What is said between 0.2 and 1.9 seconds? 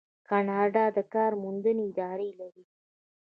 کاناډا د کار موندنې